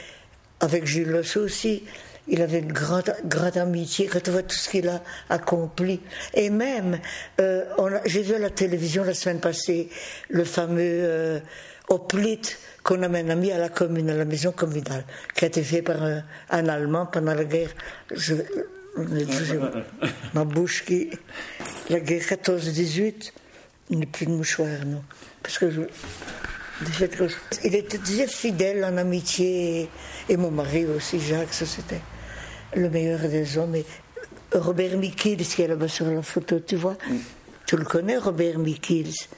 avec 0.61 0.87
Jules 0.87 1.11
Losso 1.11 1.41
aussi, 1.41 1.83
il 2.29 2.41
avait 2.41 2.61
une 2.61 2.73
grande, 2.73 3.13
grande 3.25 3.57
amitié 3.57 4.07
quand 4.07 4.29
on 4.29 4.33
voit 4.33 4.43
tout 4.43 4.57
ce 4.57 4.69
qu'il 4.69 4.89
a 4.89 5.03
accompli. 5.29 6.01
Et 6.35 6.51
même, 6.51 7.01
euh, 7.41 7.65
j'ai 8.07 8.23
vu 8.23 8.35
à 8.35 8.39
la 8.39 8.51
télévision 8.51 9.05
la 9.05 9.15
semaine 9.15 9.41
passée 9.41 9.89
le 10.29 10.45
fameux 10.45 10.81
euh, 10.81 11.41
qu'on 12.83 13.03
a 13.03 13.09
maintenant 13.09 13.37
mis 13.37 13.53
à 13.53 13.59
la 13.59 13.69
commune, 13.69 14.11
à 14.11 14.15
la 14.15 14.25
maison 14.25 14.53
communale, 14.53 15.05
qui 15.35 15.45
a 15.45 15.49
été 15.49 15.63
fait 15.63 15.83
par 15.83 16.03
un, 16.03 16.23
Allemand 16.49 17.07
pendant 17.07 17.35
la 17.35 17.45
guerre. 17.45 17.71
Je, 18.11 18.35
ma 20.35 20.45
bouche 20.45 20.85
qui. 20.85 21.11
La 21.91 22.01
guerre 22.01 22.23
14-18, 22.23 23.33
il 23.91 23.99
n'y 23.99 24.05
a 24.05 24.07
plus 24.07 24.27
de 24.27 24.31
mouchoir, 24.31 24.69
non. 24.87 25.03
Parce 25.43 25.59
que 25.59 25.71
je, 25.71 25.83
il 27.65 27.75
était 27.75 27.99
très 27.99 28.27
fidèle 28.27 28.85
en 28.85 28.97
amitié, 28.97 29.89
et 30.29 30.37
mon 30.37 30.51
mari 30.51 30.87
aussi, 30.87 31.21
Jacques, 31.21 31.53
ça 31.53 31.67
c'était 31.67 32.01
le 32.75 32.91
meilleur 32.91 33.21
des 33.21 33.59
hommes. 33.59 33.75
Et 33.75 33.85
Robert 34.55 34.97
Mikils, 34.97 35.37
qui 35.37 35.63
est 35.63 35.69
là-bas 35.69 35.89
sur 35.89 36.07
la 36.07 36.23
photo, 36.23 36.61
tu 36.61 36.77
vois 36.77 36.97
mm. 37.09 37.17
Tu 37.67 37.77
le 37.77 37.85
connais, 37.85 38.19
Robert 38.19 38.59
Mikils 38.59 39.29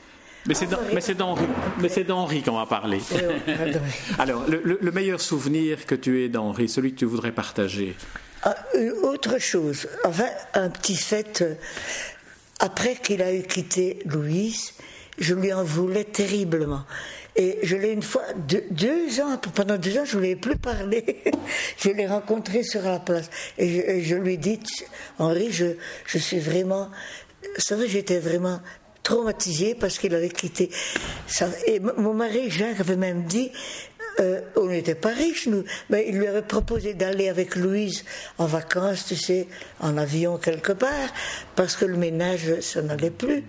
mais 0.47 0.55
c'est 0.55 2.05
d'Henri 2.05 2.43
qu'on 2.43 2.59
va 2.59 2.67
parler. 2.67 3.01
Alors, 4.19 4.45
le, 4.47 4.91
meilleur 4.91 5.21
souvenir 5.21 5.87
que 5.87 5.95
tu 5.95 6.23
aies 6.23 6.29
d'Henri, 6.29 6.69
celui 6.69 6.93
que 6.93 6.99
tu 6.99 7.05
voudrais 7.07 7.33
partager? 7.33 7.97
Ah, 8.43 8.55
Autre 9.03 9.39
chose. 9.39 9.89
Enfin, 10.05 10.29
un 10.53 10.69
petit 10.69 10.97
fait. 10.97 11.41
Euh, 11.43 11.55
après 12.61 12.97
qu'il 12.97 13.23
a 13.23 13.33
eu 13.33 13.43
quitté 13.43 14.01
Louise, 14.05 14.75
je 15.19 15.35
lui 15.35 15.53
en 15.53 15.65
voulais 15.65 16.05
terriblement. 16.05 16.85
Et 17.37 17.59
je 17.63 17.77
l'ai 17.77 17.91
une 17.91 18.03
fois, 18.03 18.23
deux, 18.37 19.21
ans, 19.21 19.39
pendant 19.55 19.77
deux 19.77 19.99
ans, 19.99 20.05
je 20.05 20.17
ne 20.17 20.23
lui 20.23 20.31
ai 20.31 20.37
plus 20.37 20.57
parlé. 20.57 21.23
je 21.79 21.91
l'ai 21.91 22.07
rencontré 22.07 22.63
sur 22.63 22.83
la 22.83 23.01
place. 23.01 23.29
Et 23.59 24.03
je, 24.03 24.15
lui 24.15 24.35
ai 24.35 24.37
dit, 24.37 24.61
Henri, 25.19 25.51
je, 25.51 25.77
je 26.07 26.19
suis 26.19 26.39
vraiment. 26.39 26.91
Ça 27.59 27.77
vrai, 27.77 27.89
j'étais 27.89 28.21
vraiment 28.21 28.61
traumatisée 29.03 29.75
parce 29.75 29.99
qu'il 29.99 30.15
avait 30.15 30.31
quitté. 30.31 30.71
Et 31.67 31.81
mon 31.81 32.15
mari, 32.15 32.51
Jacques, 32.51 32.81
avait 32.81 32.97
même 32.97 33.25
dit 33.25 33.51
euh, 34.21 34.41
on 34.57 34.67
n'était 34.67 34.95
pas 34.95 35.11
riches, 35.11 35.47
nous. 35.47 35.65
Mais 35.91 36.07
il 36.09 36.19
lui 36.19 36.27
avait 36.27 36.43
proposé 36.43 36.95
d'aller 36.95 37.29
avec 37.29 37.57
Louise 37.57 38.05
en 38.39 38.47
vacances, 38.47 39.07
tu 39.07 39.17
sais, 39.17 39.49
en 39.81 39.97
avion 39.97 40.39
quelque 40.39 40.73
part, 40.73 41.13
parce 41.57 41.77
que 41.77 41.85
le 41.85 41.97
ménage, 41.97 42.61
ça 42.61 42.83
n'allait 42.83 43.11
plus. 43.11 43.45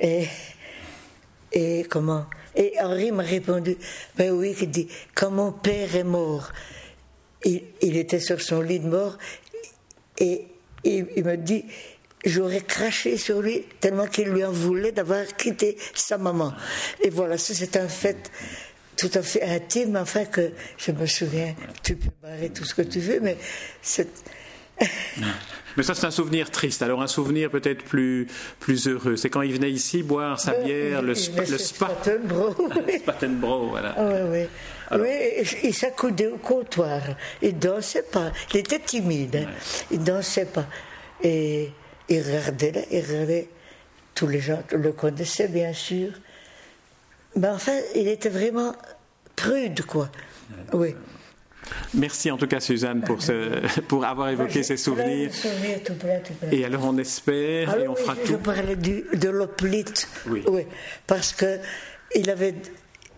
Et, 0.00 0.26
et 1.52 1.86
comment 1.88 2.26
et 2.54 2.74
Henri 2.80 3.12
m'a 3.12 3.22
répondu, 3.22 3.76
ben 4.16 4.30
oui, 4.30 4.54
il 4.60 4.70
dit, 4.70 4.88
quand 5.14 5.30
mon 5.30 5.52
père 5.52 5.94
est 5.96 6.04
mort, 6.04 6.52
il, 7.44 7.96
était 7.96 8.20
sur 8.20 8.40
son 8.40 8.60
lit 8.60 8.80
de 8.80 8.88
mort, 8.88 9.18
et, 10.18 10.46
il 10.84 11.24
me 11.24 11.36
dit, 11.36 11.64
j'aurais 12.24 12.60
craché 12.60 13.16
sur 13.16 13.40
lui 13.40 13.64
tellement 13.80 14.06
qu'il 14.06 14.28
lui 14.28 14.44
en 14.44 14.52
voulait 14.52 14.92
d'avoir 14.92 15.26
quitté 15.36 15.76
sa 15.94 16.18
maman. 16.18 16.52
Et 17.02 17.10
voilà, 17.10 17.38
ça 17.38 17.54
c'est 17.54 17.76
un 17.76 17.88
fait 17.88 18.30
tout 18.96 19.10
à 19.14 19.22
fait 19.22 19.42
intime, 19.42 19.96
enfin 19.96 20.24
que 20.26 20.52
je 20.76 20.92
me 20.92 21.06
souviens, 21.06 21.54
tu 21.82 21.96
peux 21.96 22.10
barrer 22.22 22.50
tout 22.50 22.64
ce 22.64 22.74
que 22.74 22.82
tu 22.82 23.00
veux, 23.00 23.20
mais 23.20 23.36
c'est 23.80 24.08
Mais 25.76 25.82
ça, 25.82 25.94
c'est 25.94 26.06
un 26.06 26.10
souvenir 26.10 26.50
triste. 26.50 26.82
Alors, 26.82 27.02
un 27.02 27.06
souvenir 27.06 27.50
peut-être 27.50 27.84
plus, 27.84 28.26
plus 28.60 28.88
heureux. 28.88 29.16
C'est 29.16 29.30
quand 29.30 29.42
il 29.42 29.54
venait 29.54 29.70
ici 29.70 30.02
boire 30.02 30.38
sa 30.40 30.54
bière, 30.54 31.02
le, 31.02 31.08
le 31.08 31.58
Spattenbro. 31.58 32.54
Spattenbro, 32.98 33.68
voilà. 33.68 33.94
Ah, 33.96 34.08
oui, 34.28 34.46
oui. 34.92 34.98
oui, 35.00 35.58
il 35.64 35.74
s'accoudait 35.74 36.28
au 36.28 36.36
comptoir. 36.36 37.00
Il 37.40 37.58
dansait 37.58 38.02
pas. 38.02 38.32
Il 38.52 38.58
était 38.58 38.80
timide. 38.80 39.36
Hein. 39.36 39.50
Il 39.90 40.02
dansait 40.02 40.46
pas. 40.46 40.66
Et 41.22 41.70
il 42.08 42.22
regardait, 42.22 42.86
il 42.90 43.00
regardait. 43.00 43.48
Tous 44.14 44.26
les 44.26 44.40
gens 44.40 44.62
le 44.72 44.92
connaissaient, 44.92 45.48
bien 45.48 45.72
sûr. 45.72 46.10
Mais 47.34 47.48
enfin, 47.48 47.78
il 47.94 48.08
était 48.08 48.28
vraiment 48.28 48.74
prude, 49.34 49.82
quoi. 49.86 50.10
Oui. 50.74 50.94
Merci 51.94 52.30
en 52.30 52.36
tout 52.36 52.46
cas 52.46 52.60
Suzanne 52.60 53.02
pour, 53.02 53.22
ce, 53.22 53.60
pour 53.88 54.04
avoir 54.04 54.28
évoqué 54.30 54.62
ces 54.62 54.76
souvenirs. 54.76 55.30
Et 56.50 56.64
alors 56.64 56.84
on 56.84 56.98
espère 56.98 57.78
et 57.78 57.88
on 57.88 57.94
fera 57.94 58.16
tout. 58.16 58.32
Je 58.32 58.36
parlais 58.36 58.76
de 58.76 59.28
l'oplite. 59.28 60.08
Oui. 60.26 60.42
oui. 60.48 60.66
Parce 61.06 61.32
que 61.32 61.58
il 62.14 62.30
avait 62.30 62.54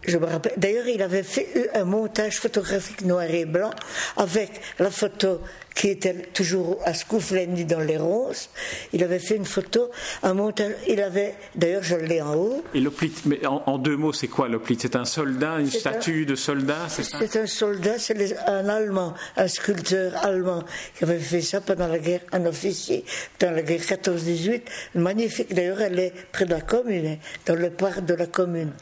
je 0.06 0.18
me 0.18 0.26
rappelle. 0.26 0.52
D'ailleurs, 0.56 0.86
il 0.86 1.02
avait 1.02 1.22
fait 1.22 1.70
un 1.74 1.84
montage 1.84 2.38
photographique 2.38 3.04
noir 3.04 3.22
et 3.22 3.44
blanc 3.44 3.70
avec 4.16 4.60
la 4.78 4.90
photo 4.90 5.40
qui 5.74 5.88
était 5.88 6.14
toujours 6.32 6.78
à 6.84 6.94
Scouflendi 6.94 7.64
dans 7.64 7.80
les 7.80 7.96
roses. 7.96 8.48
Il 8.92 9.02
avait 9.02 9.18
fait 9.18 9.36
une 9.36 9.44
photo, 9.44 9.90
un 10.22 10.34
montage. 10.34 10.72
Il 10.88 11.00
avait, 11.00 11.34
d'ailleurs, 11.54 11.82
je 11.82 11.96
l'ai 11.96 12.20
en 12.20 12.34
haut. 12.34 12.64
Et 12.74 12.80
l'Oplite, 12.80 13.26
mais 13.26 13.44
en, 13.46 13.78
deux 13.78 13.96
mots, 13.96 14.12
c'est 14.12 14.28
quoi 14.28 14.48
l'Oplite? 14.48 14.82
C'est 14.82 14.96
un 14.96 15.04
soldat, 15.04 15.58
une 15.58 15.70
statue 15.70 16.26
de 16.26 16.36
soldat, 16.36 16.86
c'est 16.88 17.02
ça? 17.02 17.18
C'est 17.20 17.40
un 17.40 17.46
soldat, 17.46 17.98
c'est 17.98 18.14
un 18.46 18.68
Allemand, 18.68 19.14
un 19.36 19.48
sculpteur 19.48 20.24
allemand 20.24 20.62
qui 20.96 21.04
avait 21.04 21.18
fait 21.18 21.40
ça 21.40 21.60
pendant 21.60 21.88
la 21.88 21.98
guerre, 21.98 22.20
un 22.32 22.46
officier, 22.46 23.04
dans 23.40 23.50
la 23.50 23.62
guerre 23.62 23.80
14-18. 23.80 24.62
Magnifique, 24.94 25.54
d'ailleurs, 25.54 25.80
elle 25.80 25.98
est 25.98 26.12
près 26.32 26.44
de 26.44 26.50
la 26.50 26.60
commune, 26.60 27.06
hein, 27.06 27.16
dans 27.46 27.56
le 27.56 27.70
parc 27.70 28.04
de 28.04 28.14
la 28.14 28.26
commune. 28.26 28.72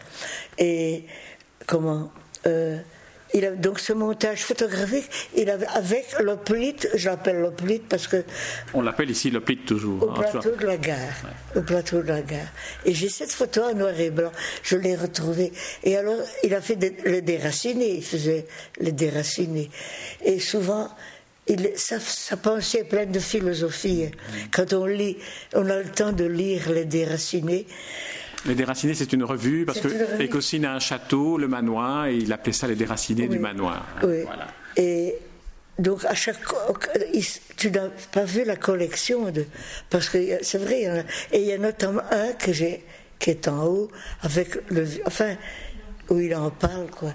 Et 0.59 1.05
comment 1.67 2.11
euh, 2.47 2.79
il 3.35 3.45
a 3.45 3.51
donc 3.51 3.79
ce 3.79 3.93
montage 3.93 4.43
photographique, 4.43 5.09
il 5.37 5.49
avait 5.51 5.67
avec 5.67 6.07
l'oplite, 6.21 6.89
je 6.95 7.09
l'appelle 7.09 7.41
l'oplite 7.41 7.89
parce 7.89 8.07
que. 8.07 8.25
On 8.75 8.83
l'appelle 8.83 9.11
ici 9.11 9.31
l'oplite 9.31 9.65
toujours. 9.67 10.03
Au 10.03 10.11
hein, 10.11 10.25
plateau 10.31 10.57
de 10.57 10.67
la 10.67 10.77
gare. 10.77 10.99
Au 11.57 11.63
plateau 11.63 12.03
de 12.03 12.09
la 12.09 12.23
gare. 12.23 12.49
Et 12.85 12.95
j'ai 12.95 13.09
cette 13.09 13.33
photo 13.33 13.63
en 13.63 13.75
noir 13.75 13.99
et 13.99 14.11
blanc, 14.11 14.33
je 14.63 14.77
l'ai 14.77 14.97
retrouvée. 14.97 15.53
Et 15.83 15.97
alors, 15.97 16.21
il 16.45 16.55
a 16.55 16.61
fait 16.61 16.79
les 17.05 17.23
déracinés, 17.23 17.97
il 17.97 18.05
faisait 18.05 18.47
les 18.79 18.93
déracinés. 18.93 19.71
Et 20.25 20.39
souvent, 20.39 20.89
il, 21.49 21.73
sa, 21.77 21.99
sa, 21.99 22.37
pensée 22.37 22.79
est 22.79 22.85
pleine 22.85 23.11
de 23.11 23.19
philosophie. 23.19 24.11
Quand 24.53 24.73
on 24.73 24.87
lit, 24.87 25.17
on 25.55 25.69
a 25.69 25.79
le 25.79 25.91
temps 25.91 26.13
de 26.13 26.25
lire 26.25 26.71
les 26.71 26.85
déracinés. 26.85 27.67
Les 28.47 28.55
Déracinés, 28.55 28.95
c'est 28.95 29.13
une 29.13 29.25
revue 29.25 29.65
parce 29.65 29.81
que 29.81 30.21
Écosine 30.21 30.65
a 30.65 30.75
un 30.75 30.81
château, 30.81 31.39
le 31.39 31.47
manoir, 31.47 32.07
et 32.07 32.17
il 32.17 32.33
appelait 32.33 32.53
ça 32.53 32.67
les 32.67 32.75
Déracinés 32.75 33.29
du 33.29 33.39
manoir. 33.39 33.87
Oui. 34.03 34.25
Et 34.77 35.15
donc 35.79 36.05
à 36.05 36.15
chaque 36.15 36.39
tu 37.57 37.71
n'as 37.71 37.89
pas 38.13 38.25
vu 38.25 38.45
la 38.45 38.57
collection 38.57 39.31
de 39.31 39.47
parce 39.89 40.09
que 40.09 40.19
c'est 40.43 40.59
vrai 40.59 41.05
et 41.33 41.41
il 41.41 41.47
y 41.47 41.53
a 41.53 41.59
notamment 41.59 42.03
un 42.11 42.33
que 42.33 42.53
j'ai 42.53 42.85
qui 43.19 43.31
est 43.31 43.49
en 43.49 43.67
haut 43.67 43.91
avec 44.23 44.59
le 44.71 44.87
enfin 45.07 45.37
où 46.11 46.19
il 46.19 46.35
en 46.35 46.51
parle 46.51 46.91
quoi. 46.91 47.15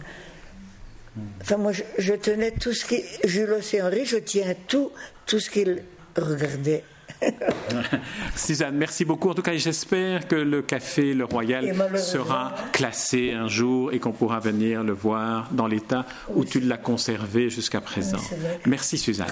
Enfin 1.42 1.58
moi 1.58 1.72
je, 1.72 2.14
tenais 2.14 2.52
tout 2.52 2.74
ce 2.74 2.86
qui 2.86 3.04
Jules 3.24 3.62
Henri 3.82 4.06
je 4.06 4.18
tiens 4.18 4.54
tout 4.68 4.92
tout 5.26 5.40
ce 5.40 5.50
qu'il 5.50 5.84
regardait. 6.16 6.84
Suzanne, 8.36 8.76
merci 8.76 9.06
beaucoup. 9.06 9.30
En 9.30 9.34
tout 9.34 9.42
cas, 9.42 9.56
j'espère 9.56 10.28
que 10.28 10.36
le 10.36 10.62
café 10.62 11.14
Le 11.14 11.26
Royal 11.26 11.74
sera 11.98 12.54
classé 12.74 13.32
un 13.32 13.48
jour 13.48 13.92
et 13.92 14.00
qu'on 14.00 14.12
pourra 14.12 14.40
venir 14.40 14.84
le 14.84 14.94
voir 14.94 15.50
dans 15.52 15.68
l'état 15.68 16.06
où 16.34 16.46
tu 16.46 16.60
l'as 16.60 16.78
conservé 16.78 17.50
jusqu'à 17.50 17.82
présent. 17.82 18.20
merci 18.66 18.98
Suzanne. 18.98 19.28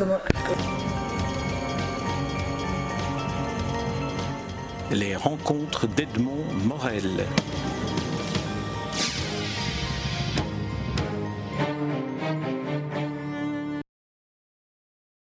Les 4.91 5.15
rencontres 5.15 5.87
d'Edmond 5.87 6.45
Morel. 6.63 7.25